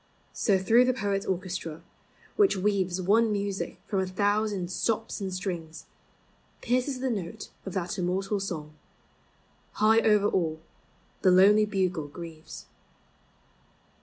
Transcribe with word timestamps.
So 0.33 0.57
through 0.57 0.85
the 0.85 0.95
poets' 0.95 1.27
orchestra, 1.27 1.83
which 2.35 2.55
v 2.55 2.89
One 3.05 3.31
music 3.31 3.77
from 3.85 3.99
a 3.99 4.07
thousand 4.07 4.71
stops 4.71 5.21
and 5.21 5.31
strings, 5.31 5.83
2U 5.83 5.83
POEMS 5.83 5.83
OF 5.83 6.63
SENTIMENT. 6.63 6.63
Pierces 6.63 6.99
the 7.01 7.09
note 7.11 7.49
of 7.67 7.73
that 7.75 7.99
immortal 7.99 8.39
song:" 8.39 8.73
High 9.73 9.99
over 9.99 10.27
all 10.27 10.59
the 11.21 11.29
lonely 11.29 11.65
bugle 11.65 12.07
grieves." 12.07 12.65